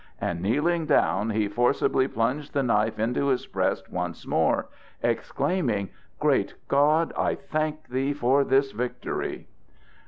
and 0.19 0.41
kneeling 0.41 0.87
down 0.87 1.29
he 1.29 1.47
forcibly 1.47 2.07
plunged 2.07 2.53
the 2.53 2.63
knife 2.63 2.97
into 2.97 3.27
his 3.27 3.45
breast 3.45 3.87
once 3.91 4.25
more, 4.25 4.67
exclaiming: 5.03 5.89
"Great 6.19 6.55
God, 6.67 7.13
I 7.15 7.35
thank 7.35 7.87
thee 7.89 8.11
for 8.11 8.43
this 8.43 8.71
victory." 8.71 9.45